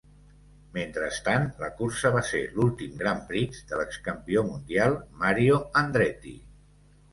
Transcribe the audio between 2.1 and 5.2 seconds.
va ser l'últim grand prix de l'ex-campió mundial